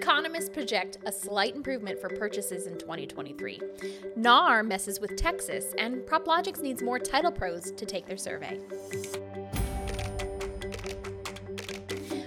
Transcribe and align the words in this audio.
Economists 0.00 0.48
project 0.48 0.96
a 1.04 1.12
slight 1.12 1.54
improvement 1.54 2.00
for 2.00 2.08
purchases 2.08 2.66
in 2.66 2.78
2023. 2.78 3.60
NAR 4.16 4.62
messes 4.62 4.98
with 4.98 5.14
Texas, 5.14 5.74
and 5.76 6.00
PropLogix 6.06 6.62
needs 6.62 6.82
more 6.82 6.98
title 6.98 7.30
pros 7.30 7.70
to 7.72 7.84
take 7.84 8.06
their 8.06 8.16
survey. 8.16 8.58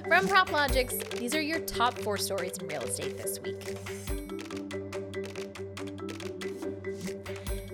From 0.08 0.28
PropLogix, 0.28 1.18
these 1.18 1.34
are 1.34 1.42
your 1.42 1.62
top 1.62 1.98
four 1.98 2.16
stories 2.16 2.60
in 2.60 2.68
real 2.68 2.84
estate 2.84 3.18
this 3.18 3.40
week. 3.42 3.76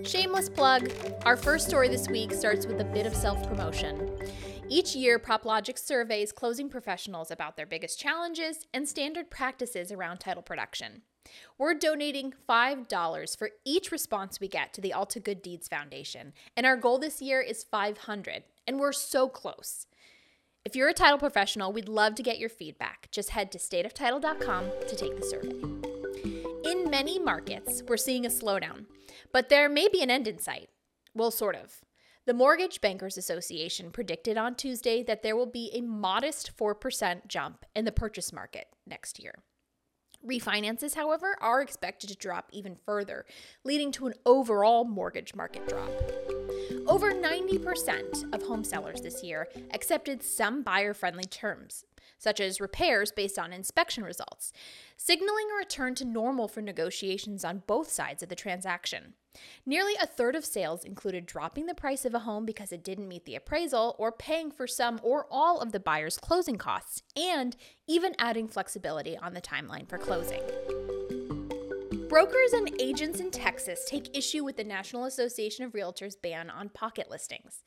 Shameless 0.07 0.47
plug. 0.47 0.93
Our 1.25 1.35
first 1.35 1.67
story 1.67 1.89
this 1.89 2.07
week 2.07 2.31
starts 2.31 2.65
with 2.65 2.79
a 2.79 2.85
bit 2.85 3.05
of 3.05 3.13
self 3.13 3.45
promotion. 3.49 4.17
Each 4.71 4.95
year, 4.95 5.17
PropLogix 5.17 5.79
surveys 5.79 6.31
closing 6.31 6.69
professionals 6.69 7.31
about 7.31 7.57
their 7.57 7.65
biggest 7.65 7.99
challenges 7.99 8.67
and 8.71 8.87
standard 8.87 9.31
practices 9.31 9.91
around 9.91 10.19
title 10.19 10.43
production. 10.43 11.01
We're 11.57 11.73
donating 11.73 12.33
$5 12.47 13.37
for 13.37 13.49
each 13.65 13.91
response 13.91 14.39
we 14.39 14.47
get 14.47 14.71
to 14.73 14.81
the 14.81 14.93
Alta 14.93 15.19
Good 15.19 15.41
Deeds 15.41 15.67
Foundation, 15.67 16.33
and 16.55 16.67
our 16.67 16.77
goal 16.77 16.99
this 16.99 17.19
year 17.19 17.41
is 17.41 17.63
500, 17.63 18.43
and 18.67 18.79
we're 18.79 18.91
so 18.91 19.27
close. 19.27 19.87
If 20.63 20.75
you're 20.75 20.89
a 20.89 20.93
title 20.93 21.17
professional, 21.17 21.73
we'd 21.73 21.89
love 21.89 22.13
to 22.15 22.23
get 22.23 22.37
your 22.37 22.49
feedback. 22.49 23.09
Just 23.11 23.31
head 23.31 23.51
to 23.53 23.57
stateoftitle.com 23.57 24.69
to 24.87 24.95
take 24.95 25.19
the 25.19 25.25
survey. 25.25 26.69
In 26.69 26.91
many 26.91 27.17
markets, 27.17 27.81
we're 27.87 27.97
seeing 27.97 28.23
a 28.23 28.29
slowdown. 28.29 28.85
But 29.31 29.49
there 29.49 29.67
may 29.67 29.87
be 29.87 30.03
an 30.03 30.11
end 30.11 30.27
in 30.27 30.37
sight. 30.37 30.69
Well, 31.15 31.31
sort 31.31 31.55
of. 31.55 31.81
The 32.29 32.35
Mortgage 32.35 32.79
Bankers 32.79 33.17
Association 33.17 33.89
predicted 33.89 34.37
on 34.37 34.53
Tuesday 34.53 35.01
that 35.01 35.23
there 35.23 35.35
will 35.35 35.47
be 35.47 35.71
a 35.73 35.81
modest 35.81 36.55
4% 36.55 37.25
jump 37.27 37.65
in 37.75 37.85
the 37.85 37.91
purchase 37.91 38.31
market 38.31 38.67
next 38.85 39.17
year. 39.17 39.39
Refinances, 40.23 40.93
however, 40.93 41.37
are 41.41 41.59
expected 41.59 42.07
to 42.11 42.15
drop 42.15 42.47
even 42.51 42.75
further, 42.75 43.25
leading 43.63 43.91
to 43.93 44.05
an 44.05 44.13
overall 44.27 44.85
mortgage 44.85 45.33
market 45.33 45.67
drop. 45.67 45.89
Over 46.85 47.13
90% 47.13 48.31
of 48.31 48.43
home 48.43 48.63
sellers 48.63 49.01
this 49.01 49.23
year 49.23 49.47
accepted 49.73 50.21
some 50.21 50.61
buyer 50.61 50.93
friendly 50.93 51.23
terms, 51.23 51.83
such 52.17 52.39
as 52.39 52.59
repairs 52.59 53.11
based 53.11 53.37
on 53.37 53.53
inspection 53.53 54.03
results, 54.03 54.51
signaling 54.97 55.47
a 55.51 55.57
return 55.57 55.95
to 55.95 56.05
normal 56.05 56.47
for 56.47 56.61
negotiations 56.61 57.45
on 57.45 57.63
both 57.67 57.89
sides 57.89 58.23
of 58.23 58.29
the 58.29 58.35
transaction. 58.35 59.13
Nearly 59.65 59.93
a 60.01 60.07
third 60.07 60.35
of 60.35 60.43
sales 60.43 60.83
included 60.83 61.25
dropping 61.25 61.65
the 61.65 61.75
price 61.75 62.05
of 62.05 62.13
a 62.13 62.19
home 62.19 62.45
because 62.45 62.71
it 62.71 62.83
didn't 62.83 63.07
meet 63.07 63.25
the 63.25 63.35
appraisal 63.35 63.95
or 63.99 64.11
paying 64.11 64.51
for 64.51 64.67
some 64.67 64.99
or 65.03 65.27
all 65.29 65.59
of 65.59 65.71
the 65.71 65.79
buyer's 65.79 66.17
closing 66.17 66.57
costs, 66.57 67.03
and 67.15 67.55
even 67.87 68.15
adding 68.17 68.47
flexibility 68.47 69.17
on 69.17 69.33
the 69.33 69.41
timeline 69.41 69.87
for 69.87 69.97
closing. 69.97 70.41
Brokers 72.09 72.53
and 72.53 72.69
agents 72.81 73.19
in 73.19 73.29
Texas 73.29 73.85
take 73.87 74.17
issue 74.17 74.43
with 74.43 74.57
the 74.57 74.63
National 74.63 75.05
Association 75.05 75.63
of 75.63 75.73
Realtors 75.73 76.19
ban 76.19 76.49
on 76.49 76.69
pocket 76.69 77.07
listings. 77.07 77.63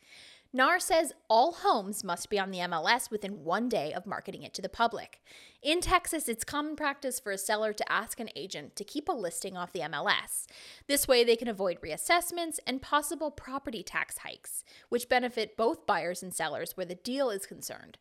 NAR 0.54 0.78
says 0.78 1.14
all 1.30 1.52
homes 1.52 2.04
must 2.04 2.28
be 2.28 2.38
on 2.38 2.50
the 2.50 2.58
MLS 2.58 3.10
within 3.10 3.42
one 3.42 3.70
day 3.70 3.90
of 3.90 4.04
marketing 4.04 4.42
it 4.42 4.52
to 4.52 4.60
the 4.60 4.68
public. 4.68 5.22
In 5.62 5.80
Texas, 5.80 6.28
it's 6.28 6.44
common 6.44 6.76
practice 6.76 7.18
for 7.18 7.32
a 7.32 7.38
seller 7.38 7.72
to 7.72 7.90
ask 7.90 8.20
an 8.20 8.28
agent 8.36 8.76
to 8.76 8.84
keep 8.84 9.08
a 9.08 9.12
listing 9.12 9.56
off 9.56 9.72
the 9.72 9.80
MLS. 9.80 10.44
This 10.88 11.08
way, 11.08 11.24
they 11.24 11.36
can 11.36 11.48
avoid 11.48 11.80
reassessments 11.80 12.58
and 12.66 12.82
possible 12.82 13.30
property 13.30 13.82
tax 13.82 14.18
hikes, 14.18 14.62
which 14.90 15.08
benefit 15.08 15.56
both 15.56 15.86
buyers 15.86 16.22
and 16.22 16.34
sellers 16.34 16.76
where 16.76 16.86
the 16.86 16.96
deal 16.96 17.30
is 17.30 17.46
concerned. 17.46 17.96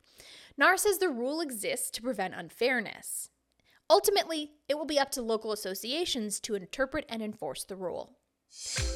NAR 0.58 0.76
says 0.76 0.98
the 0.98 1.08
rule 1.08 1.40
exists 1.40 1.90
to 1.92 2.02
prevent 2.02 2.36
unfairness. 2.36 3.30
Ultimately, 3.90 4.52
it 4.68 4.78
will 4.78 4.86
be 4.86 5.00
up 5.00 5.12
to 5.12 5.22
local 5.22 5.54
associations 5.54 6.42
to 6.42 6.56
interpret 6.56 7.06
and 7.08 7.22
enforce 7.22 7.64
the 7.64 7.78
rule. 7.78 8.18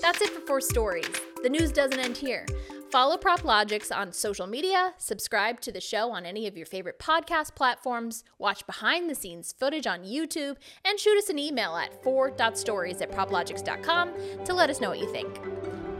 That's 0.02 0.22
it 0.22 0.32
for 0.32 0.42
Four 0.42 0.60
Stories. 0.60 1.10
The 1.42 1.50
news 1.50 1.72
doesn't 1.72 2.00
end 2.00 2.18
here. 2.18 2.46
Follow 2.96 3.18
PropLogix 3.18 3.94
on 3.94 4.14
social 4.14 4.48
media, 4.48 4.94
subscribe 4.98 5.60
to 5.60 5.70
the 5.70 5.82
show 5.82 6.12
on 6.12 6.26
any 6.26 6.48
of 6.48 6.56
your 6.56 6.66
favorite 6.66 6.98
podcast 6.98 7.54
platforms, 7.54 8.24
watch 8.40 8.66
behind 8.66 9.10
the 9.10 9.16
scenes 9.16 9.54
footage 9.60 9.86
on 9.86 10.06
YouTube, 10.06 10.56
and 10.86 10.98
shoot 10.98 11.18
us 11.18 11.28
an 11.28 11.38
email 11.38 11.76
at 11.76 12.02
4.stories 12.02 13.02
at 13.02 13.12
proplogix.com 13.12 14.14
to 14.46 14.54
let 14.54 14.70
us 14.70 14.80
know 14.80 14.92
what 14.92 15.00
you 15.00 15.12
think. 15.12 15.42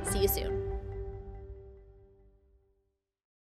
See 0.04 0.20
you 0.20 0.30
soon. 0.30 0.65